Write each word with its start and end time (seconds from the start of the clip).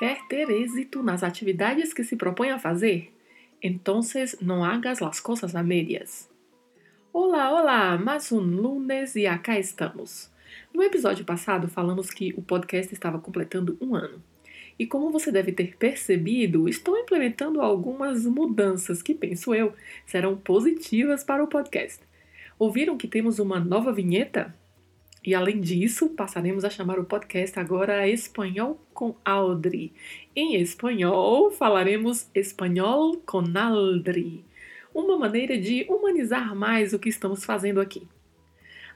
Quer 0.00 0.26
ter 0.28 0.48
êxito 0.48 1.02
nas 1.02 1.22
atividades 1.22 1.92
que 1.92 2.02
se 2.02 2.16
propõe 2.16 2.48
a 2.48 2.58
fazer? 2.58 3.12
Então 3.62 4.00
não 4.40 4.64
hagas 4.64 5.02
as 5.02 5.20
coisas 5.20 5.54
a 5.54 5.62
medias. 5.62 6.26
Olá, 7.12 7.50
olá! 7.52 7.98
Mais 7.98 8.32
um 8.32 8.40
lunes 8.40 9.14
e 9.14 9.26
acá 9.26 9.58
estamos. 9.58 10.32
No 10.72 10.82
episódio 10.82 11.22
passado 11.26 11.68
falamos 11.68 12.08
que 12.08 12.32
o 12.34 12.40
podcast 12.40 12.94
estava 12.94 13.18
completando 13.18 13.76
um 13.78 13.94
ano. 13.94 14.22
E 14.78 14.86
como 14.86 15.10
você 15.10 15.30
deve 15.30 15.52
ter 15.52 15.76
percebido, 15.76 16.66
estou 16.66 16.96
implementando 16.96 17.60
algumas 17.60 18.24
mudanças 18.24 19.02
que, 19.02 19.14
penso 19.14 19.54
eu, 19.54 19.74
serão 20.06 20.34
positivas 20.34 21.22
para 21.22 21.44
o 21.44 21.46
podcast. 21.46 22.00
Ouviram 22.58 22.96
que 22.96 23.06
temos 23.06 23.38
uma 23.38 23.60
nova 23.60 23.92
vinheta? 23.92 24.58
E 25.22 25.34
além 25.34 25.60
disso, 25.60 26.08
passaremos 26.10 26.64
a 26.64 26.70
chamar 26.70 26.98
o 26.98 27.04
podcast 27.04 27.58
agora 27.58 28.08
Espanhol 28.08 28.80
com 28.94 29.14
Aldri. 29.22 29.92
Em 30.34 30.56
espanhol, 30.56 31.50
falaremos 31.50 32.30
Espanhol 32.34 33.18
com 33.26 33.44
Aldri, 33.54 34.42
uma 34.94 35.18
maneira 35.18 35.58
de 35.58 35.84
humanizar 35.90 36.56
mais 36.56 36.94
o 36.94 36.98
que 36.98 37.10
estamos 37.10 37.44
fazendo 37.44 37.82
aqui. 37.82 38.08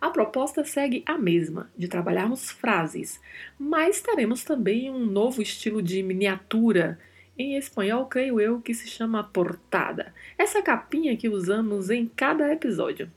A 0.01 0.09
proposta 0.09 0.65
segue 0.65 1.03
a 1.05 1.19
mesma, 1.19 1.71
de 1.77 1.89
trabalharmos 1.89 2.51
frases, 2.51 3.21
mas 3.59 4.01
teremos 4.01 4.45
também 4.45 4.91
um 4.91 5.05
novo 5.05 5.43
estilo 5.43 5.83
de 5.83 6.03
miniatura. 6.03 6.99
Em 7.37 7.57
espanhol, 7.57 8.07
creio 8.07 8.41
eu 8.41 8.61
que 8.63 8.73
se 8.73 8.89
chama 8.89 9.25
portada. 9.25 10.15
Essa 10.39 10.63
capinha 10.63 11.17
que 11.17 11.29
usamos 11.29 11.91
em 11.91 12.07
cada 12.07 12.51
episódio. 12.51 13.11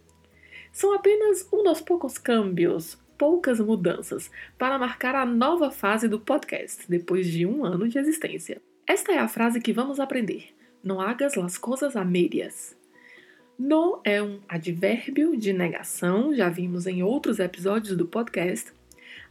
São 0.78 0.94
apenas 0.94 1.50
um 1.52 1.64
dos 1.64 1.81
poucos 1.81 2.20
câmbios, 2.20 3.00
poucas 3.17 3.59
mudanças, 3.59 4.30
para 4.59 4.78
marcar 4.78 5.16
a 5.16 5.25
nova 5.25 5.72
fase 5.72 6.08
do 6.08 6.19
podcast, 6.19 6.86
depois 6.88 7.25
de 7.25 7.47
um 7.47 7.66
ano 7.66 7.88
de 7.88 7.97
existência. 7.97 8.61
Esta 8.86 9.11
é 9.11 9.17
a 9.17 9.28
frase 9.28 9.59
que 9.59 9.73
vamos 9.73 10.00
aprender. 10.00 10.56
Não 10.84 11.02
hagas 11.02 11.34
las 11.34 11.58
coisas 11.58 11.95
a 11.95 12.06
medias. 12.06 12.78
No 13.58 14.00
é 14.03 14.22
um 14.22 14.39
advérbio 14.47 15.36
de 15.36 15.52
negação, 15.52 16.31
já 16.36 16.47
vimos 16.47 16.86
em 16.86 17.02
outros 17.02 17.39
episódios 17.39 17.97
do 17.97 18.06
podcast. 18.06 18.72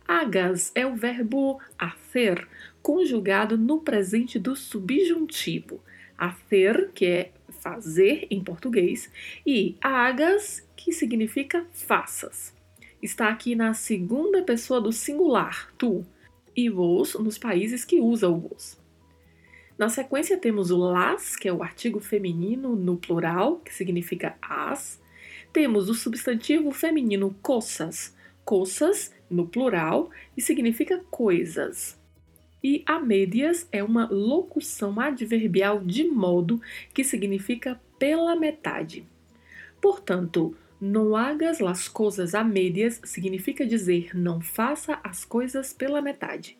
Hagas 0.05 0.73
é 0.75 0.85
o 0.85 0.97
verbo 0.97 1.61
hacer, 1.79 2.49
conjugado 2.83 3.57
no 3.57 3.83
presente 3.83 4.37
do 4.37 4.57
subjuntivo. 4.57 5.81
Hacer, 6.19 6.91
que 6.93 7.07
é 7.07 7.33
fazer 7.67 8.29
em 8.31 8.41
português, 8.43 9.11
e 9.45 9.77
hagas, 9.81 10.65
que 10.77 10.93
significa 10.93 11.67
faças. 11.73 12.55
Está 13.03 13.29
aqui 13.29 13.57
na 13.57 13.75
segunda 13.75 14.41
pessoa 14.43 14.81
do 14.81 14.93
singular, 14.93 15.73
tu, 15.77 16.07
e 16.57 16.71
vos 16.71 17.15
nos 17.15 17.37
países 17.37 17.85
que 17.85 18.01
usam 18.01 18.35
o 18.35 18.41
vos. 18.41 18.79
Na 19.77 19.89
sequência 19.89 20.39
temos 20.39 20.71
o 20.71 20.79
las, 20.79 21.35
que 21.35 21.49
é 21.49 21.53
o 21.53 21.63
artigo 21.63 21.99
feminino 21.99 22.77
no 22.77 22.97
plural, 22.97 23.59
que 23.59 23.75
significa 23.75 24.37
as. 24.41 25.03
Temos 25.53 25.89
o 25.89 25.95
substantivo 25.95 26.71
feminino 26.71 27.37
coças, 27.43 28.15
coças 28.45 29.13
no 29.29 29.47
plural 29.49 30.09
e 30.37 30.41
significa 30.41 31.05
coisas. 31.11 31.99
E 32.63 32.83
a 32.87 32.99
médias 32.99 33.69
é 33.71 33.83
uma 33.83 34.09
locução 34.11 34.99
adverbial 34.99 35.81
de 35.81 36.05
modo 36.05 36.61
que 36.93 37.05
significa 37.05 37.81
pela 37.99 38.35
metade. 38.37 39.07
Portanto, 39.81 40.57
não 40.81 41.17
hagas 41.17 41.59
las 41.61 41.89
coisas 41.89 42.35
a 42.35 42.45
médias 42.45 43.01
significa 43.05 43.65
dizer 43.65 44.11
não 44.15 44.41
faça 44.41 45.01
as 45.03 45.25
coisas 45.25 45.73
pela 45.73 46.03
metade. 46.03 46.59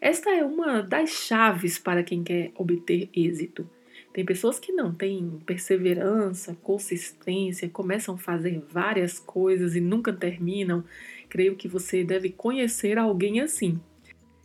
Esta 0.00 0.30
é 0.30 0.42
uma 0.42 0.82
das 0.82 1.10
chaves 1.10 1.78
para 1.78 2.02
quem 2.02 2.22
quer 2.22 2.52
obter 2.56 3.10
êxito. 3.14 3.68
Tem 4.12 4.24
pessoas 4.24 4.58
que 4.58 4.72
não 4.72 4.92
têm 4.92 5.40
perseverança, 5.44 6.56
consistência, 6.62 7.68
começam 7.68 8.14
a 8.14 8.18
fazer 8.18 8.60
várias 8.68 9.18
coisas 9.18 9.76
e 9.76 9.80
nunca 9.80 10.12
terminam. 10.12 10.82
Creio 11.28 11.54
que 11.54 11.68
você 11.68 12.02
deve 12.02 12.30
conhecer 12.30 12.98
alguém 12.98 13.40
assim. 13.40 13.78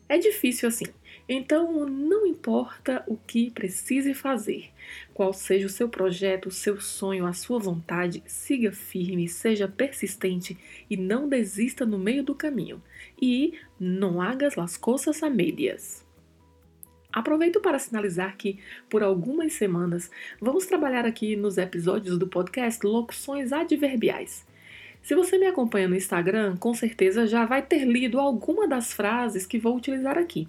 É 0.07 0.17
difícil 0.17 0.69
assim. 0.69 0.85
Então, 1.27 1.87
não 1.87 2.27
importa 2.27 3.03
o 3.07 3.17
que 3.17 3.49
precise 3.49 4.13
fazer, 4.13 4.69
qual 5.13 5.33
seja 5.33 5.65
o 5.65 5.69
seu 5.69 5.89
projeto, 5.89 6.47
o 6.47 6.51
seu 6.51 6.79
sonho, 6.79 7.25
a 7.25 7.33
sua 7.33 7.57
vontade, 7.57 8.21
siga 8.27 8.71
firme, 8.71 9.27
seja 9.27 9.67
persistente 9.67 10.55
e 10.87 10.95
não 10.95 11.27
desista 11.27 11.83
no 11.83 11.97
meio 11.97 12.23
do 12.23 12.35
caminho. 12.35 12.81
E 13.19 13.53
não 13.79 14.21
hagas 14.21 14.55
las 14.55 14.77
coisas 14.77 15.23
a 15.23 15.29
medias. 15.29 16.05
Aproveito 17.11 17.59
para 17.61 17.79
sinalizar 17.79 18.37
que, 18.37 18.59
por 18.89 19.01
algumas 19.01 19.53
semanas, 19.53 20.11
vamos 20.39 20.65
trabalhar 20.67 21.05
aqui 21.05 21.35
nos 21.35 21.57
episódios 21.57 22.19
do 22.19 22.27
podcast 22.27 22.85
locuções 22.85 23.51
adverbiais. 23.51 24.45
Se 25.05 25.13
você 25.13 25.37
me 25.37 25.45
acompanha 25.45 25.87
no 25.87 25.95
Instagram, 25.95 26.57
com 26.57 26.73
certeza 26.73 27.27
já 27.27 27.45
vai 27.45 27.61
ter 27.61 27.85
lido 27.85 28.19
alguma 28.19 28.67
das 28.67 28.91
frases 28.91 29.45
que 29.45 29.59
vou 29.59 29.77
utilizar 29.77 30.17
aqui. 30.17 30.47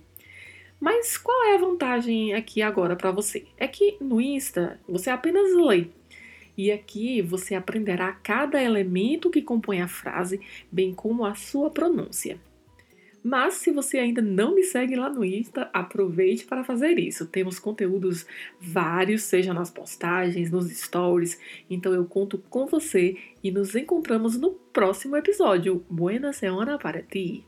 Mas 0.81 1.19
qual 1.19 1.45
é 1.45 1.57
a 1.57 1.59
vantagem 1.59 2.33
aqui 2.33 2.63
agora 2.63 2.97
para 2.97 3.11
você? 3.11 3.45
É 3.59 3.69
que 3.69 3.99
no 4.01 4.19
Insta 4.19 4.81
você 4.89 5.11
apenas 5.11 5.55
lê. 5.55 5.89
E 6.57 6.73
aqui 6.73 7.21
você 7.21 7.55
aprenderá 7.55 8.11
cada 8.13 8.63
elemento 8.63 9.29
que 9.29 9.43
compõe 9.43 9.83
a 9.83 9.89
frase, 9.89 10.41
bem 10.73 10.95
como 10.95 11.27
a 11.27 11.35
sua 11.35 11.69
pronúncia. 11.69 12.41
Mas 13.29 13.55
se 13.55 13.73
você 13.73 13.99
ainda 13.99 14.23
não 14.23 14.55
me 14.55 14.63
segue 14.63 14.95
lá 14.95 15.11
no 15.11 15.25
Insta, 15.25 15.69
aproveite 15.73 16.45
para 16.45 16.63
fazer 16.63 16.97
isso. 16.97 17.27
Temos 17.27 17.59
conteúdos 17.59 18.25
vários, 18.61 19.23
seja 19.23 19.53
nas 19.53 19.69
postagens, 19.69 20.49
nos 20.49 20.71
stories. 20.71 21.37
Então 21.69 21.93
eu 21.93 22.05
conto 22.05 22.39
com 22.49 22.67
você 22.67 23.17
e 23.43 23.51
nos 23.51 23.75
encontramos 23.75 24.37
no 24.37 24.53
próximo 24.73 25.17
episódio. 25.17 25.85
Buena 25.91 26.33
semana 26.33 26.79
para 26.79 27.03
ti! 27.03 27.43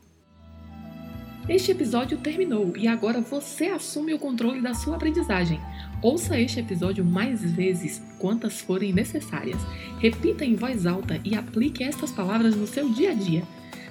Este 1.47 1.71
episódio 1.71 2.17
terminou 2.17 2.75
e 2.75 2.85
agora 2.85 3.21
você 3.21 3.67
assume 3.67 4.13
o 4.13 4.19
controle 4.19 4.59
da 4.59 4.73
sua 4.73 4.97
aprendizagem. 4.97 5.61
Ouça 6.03 6.37
este 6.37 6.59
episódio 6.59 7.05
mais 7.05 7.53
vezes, 7.53 8.01
quantas 8.19 8.59
forem 8.59 8.91
necessárias. 8.91 9.61
Repita 9.99 10.43
em 10.43 10.55
voz 10.55 10.85
alta 10.85 11.21
e 11.23 11.35
aplique 11.35 11.85
estas 11.85 12.11
palavras 12.11 12.53
no 12.53 12.67
seu 12.67 12.89
dia 12.89 13.11
a 13.11 13.13
dia. 13.13 13.58